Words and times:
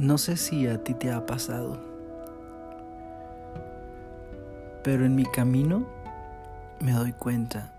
No 0.00 0.16
sé 0.16 0.38
si 0.38 0.66
a 0.66 0.82
ti 0.82 0.94
te 0.94 1.12
ha 1.12 1.26
pasado, 1.26 1.76
pero 4.82 5.04
en 5.04 5.14
mi 5.14 5.26
camino 5.26 5.84
me 6.80 6.92
doy 6.92 7.12
cuenta 7.12 7.70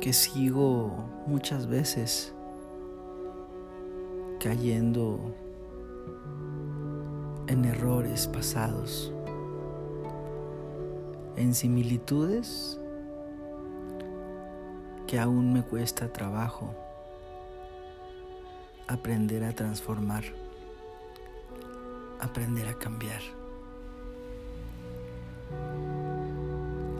que 0.00 0.12
sigo 0.12 0.92
muchas 1.26 1.66
veces 1.66 2.32
cayendo 4.38 5.34
en 7.48 7.64
errores 7.64 8.28
pasados, 8.28 9.12
en 11.34 11.54
similitudes 11.54 12.80
que 15.08 15.18
aún 15.18 15.52
me 15.52 15.64
cuesta 15.64 16.12
trabajo 16.12 16.85
aprender 18.88 19.44
a 19.44 19.52
transformar, 19.52 20.24
aprender 22.20 22.68
a 22.68 22.74
cambiar. 22.74 23.20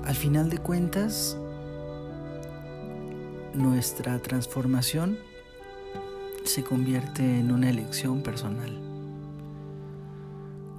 Al 0.05 0.15
final 0.15 0.51
de 0.51 0.59
cuentas, 0.59 1.37
nuestra 3.55 4.21
transformación 4.21 5.19
se 6.45 6.63
convierte 6.63 7.41
en 7.41 7.51
una 7.51 7.71
elección 7.71 8.23
personal. 8.23 8.79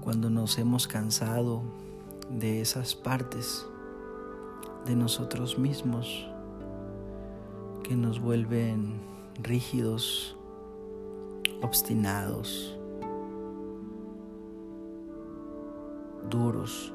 Cuando 0.02 0.30
nos 0.30 0.58
hemos 0.58 0.88
cansado 0.88 1.62
de 2.30 2.62
esas 2.62 2.96
partes 2.96 3.66
de 4.86 4.96
nosotros 4.96 5.60
mismos 5.60 6.26
que 7.84 7.96
nos 7.98 8.22
vuelven 8.22 9.02
rígidos, 9.42 10.37
obstinados, 11.62 12.78
duros, 16.30 16.94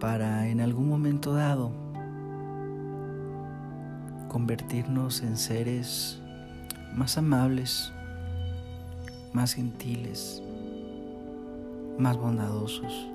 para 0.00 0.48
en 0.48 0.60
algún 0.60 0.88
momento 0.88 1.32
dado 1.32 1.70
convertirnos 4.28 5.22
en 5.22 5.36
seres 5.36 6.20
más 6.94 7.16
amables, 7.16 7.92
más 9.32 9.54
gentiles, 9.54 10.42
más 11.98 12.16
bondadosos. 12.16 13.08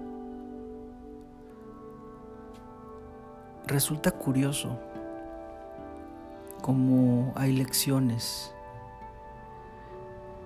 Resulta 3.68 4.12
curioso 4.12 4.80
cómo 6.62 7.34
hay 7.36 7.54
lecciones 7.54 8.52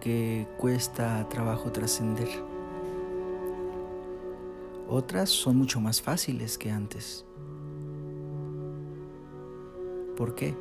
que 0.04 0.46
cuesta 0.58 1.30
trabajo 1.30 1.72
trascender. 1.72 2.28
Otras 4.90 5.30
son 5.30 5.56
mucho 5.56 5.80
más 5.80 6.02
fáciles 6.02 6.58
que 6.58 6.72
antes. 6.72 7.26
¿Por 10.18 10.36
qué? 10.36 10.58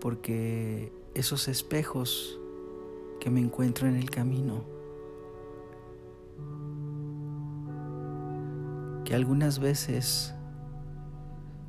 Porque 0.00 0.94
esos 1.12 1.46
espejos 1.46 2.40
que 3.20 3.28
me 3.28 3.40
encuentro 3.40 3.86
en 3.86 3.96
el 3.96 4.08
camino, 4.08 4.64
que 9.04 9.14
algunas 9.14 9.58
veces 9.58 10.32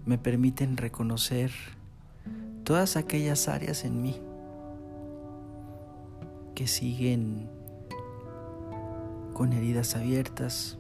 me 0.06 0.17
permiten 0.17 0.78
reconocer 0.78 1.52
todas 2.64 2.95
aquellas 2.95 3.50
áreas 3.50 3.84
en 3.84 4.02
mí 4.02 4.22
que 6.56 6.68
siguen 6.68 7.50
con 9.33 9.54
heridas 9.54 9.95
abiertas, 9.95 10.77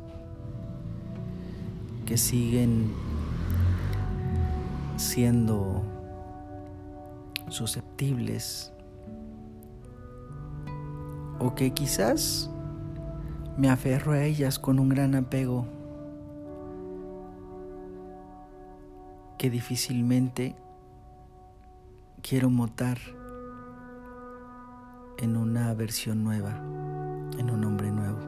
que 2.05 2.17
siguen 2.17 2.93
siendo 4.97 5.83
susceptibles 7.49 8.71
o 11.39 11.55
que 11.55 11.71
quizás 11.71 12.49
me 13.57 13.69
aferro 13.69 14.13
a 14.13 14.23
ellas 14.23 14.59
con 14.59 14.79
un 14.79 14.89
gran 14.89 15.15
apego 15.15 15.65
que 19.37 19.49
difícilmente 19.49 20.55
quiero 22.21 22.49
montar 22.49 22.97
en 25.23 25.37
una 25.37 25.73
versión 25.73 26.21
nueva, 26.21 26.51
en 27.37 27.49
un 27.49 27.63
hombre 27.63 27.89
nuevo. 27.91 28.19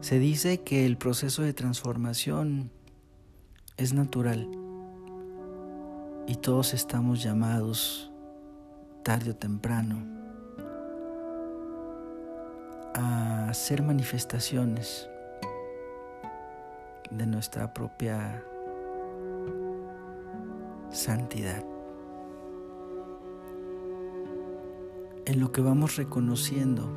Se 0.00 0.20
dice 0.20 0.60
que 0.60 0.86
el 0.86 0.96
proceso 0.96 1.42
de 1.42 1.52
transformación 1.52 2.70
es 3.76 3.92
natural 3.92 4.48
y 6.28 6.36
todos 6.36 6.72
estamos 6.72 7.20
llamados 7.20 8.12
tarde 9.02 9.32
o 9.32 9.36
temprano 9.36 10.06
a 12.94 13.48
hacer 13.48 13.82
manifestaciones 13.82 15.10
de 17.10 17.26
nuestra 17.26 17.74
propia 17.74 18.40
santidad. 20.92 21.77
En 25.28 25.40
lo 25.40 25.52
que 25.52 25.60
vamos 25.60 25.96
reconociendo 25.96 26.88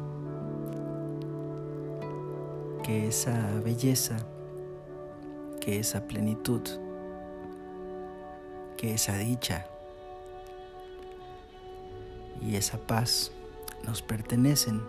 que 2.81 3.09
esa 3.09 3.59
belleza 3.63 4.25
que 5.61 5.79
esa 5.79 6.07
plenitud, 6.07 6.61
que 8.75 8.95
esa 8.95 9.15
dicha 9.17 9.67
y 12.41 12.55
esa 12.55 12.79
paz 12.79 13.31
nos 13.85 14.01
pertenecen, 14.01 14.81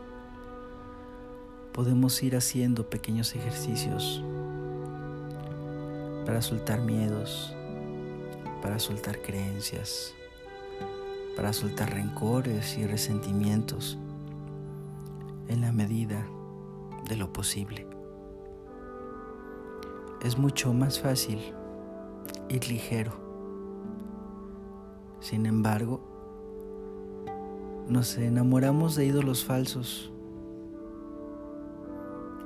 podemos 1.73 2.23
ir 2.23 2.37
haciendo 2.37 2.89
pequeños 2.89 3.35
ejercicios 3.37 4.23
para 6.25 6.41
soltar 6.41 6.81
miedos, 6.81 7.55
para 8.63 8.79
soltar 8.79 9.21
creencias, 9.21 10.15
para 11.37 11.53
soltar 11.53 11.93
rencores 11.95 12.77
y 12.79 12.87
resentimientos 12.87 13.99
en 15.49 15.61
la 15.61 15.73
medida 15.73 16.27
de 17.09 17.17
lo 17.17 17.33
posible 17.33 17.87
es 20.23 20.39
mucho 20.39 20.73
más 20.73 21.01
fácil 21.01 21.41
ir 22.49 22.69
ligero. 22.69 23.13
Sin 25.21 25.47
embargo, 25.47 26.01
nos 27.89 28.17
enamoramos 28.17 28.95
de 28.95 29.07
ídolos 29.07 29.45
falsos, 29.45 30.13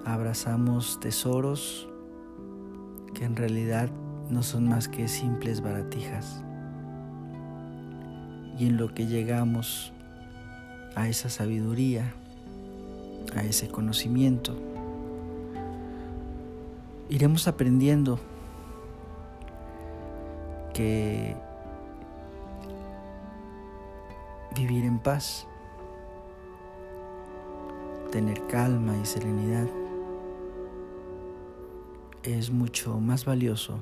abrazamos 0.04 0.98
tesoros 1.00 1.88
que 3.12 3.24
en 3.24 3.36
realidad 3.36 3.90
no 4.30 4.42
son 4.42 4.68
más 4.68 4.88
que 4.88 5.06
simples 5.06 5.60
baratijas. 5.60 6.45
Y 8.58 8.66
en 8.66 8.76
lo 8.76 8.92
que 8.94 9.06
llegamos 9.06 9.92
a 10.94 11.08
esa 11.08 11.28
sabiduría, 11.28 12.14
a 13.34 13.42
ese 13.42 13.68
conocimiento, 13.68 14.54
iremos 17.08 17.48
aprendiendo 17.48 18.18
que 20.72 21.36
vivir 24.54 24.84
en 24.84 24.98
paz, 24.98 25.46
tener 28.10 28.46
calma 28.46 28.96
y 28.96 29.04
serenidad 29.04 29.66
es 32.22 32.50
mucho 32.50 32.98
más 32.98 33.24
valioso 33.24 33.78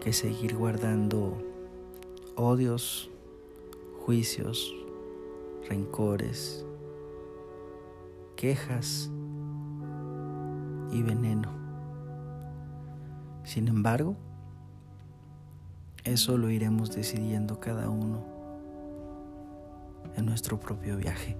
que 0.00 0.12
seguir 0.12 0.54
guardando 0.54 1.38
odios, 2.36 3.10
juicios, 4.04 4.74
rencores, 5.68 6.64
quejas 8.36 9.10
y 10.92 11.02
veneno. 11.02 11.50
Sin 13.42 13.68
embargo, 13.68 14.16
eso 16.04 16.36
lo 16.36 16.50
iremos 16.50 16.94
decidiendo 16.94 17.58
cada 17.58 17.88
uno 17.88 18.24
en 20.14 20.26
nuestro 20.26 20.60
propio 20.60 20.96
viaje. 20.98 21.36